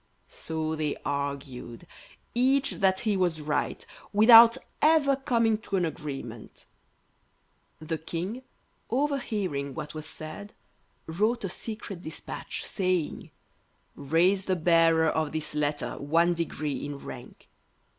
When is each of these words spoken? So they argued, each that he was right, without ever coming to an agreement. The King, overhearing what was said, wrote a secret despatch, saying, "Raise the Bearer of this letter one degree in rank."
So 0.29 0.75
they 0.75 0.95
argued, 1.05 1.85
each 2.33 2.71
that 2.79 3.01
he 3.01 3.15
was 3.15 3.39
right, 3.39 3.85
without 4.11 4.57
ever 4.81 5.15
coming 5.15 5.59
to 5.59 5.75
an 5.75 5.85
agreement. 5.85 6.65
The 7.79 7.99
King, 7.99 8.41
overhearing 8.89 9.75
what 9.75 9.93
was 9.93 10.07
said, 10.07 10.55
wrote 11.05 11.43
a 11.43 11.49
secret 11.49 12.01
despatch, 12.01 12.65
saying, 12.65 13.29
"Raise 13.93 14.45
the 14.45 14.55
Bearer 14.55 15.07
of 15.11 15.33
this 15.33 15.53
letter 15.53 15.99
one 15.99 16.33
degree 16.33 16.83
in 16.83 16.97
rank." 16.97 17.47